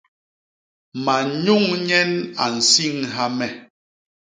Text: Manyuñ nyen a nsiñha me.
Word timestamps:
Manyuñ 1.03 1.65
nyen 1.87 2.11
a 2.43 2.45
nsiñha 2.55 3.25
me. 3.37 3.47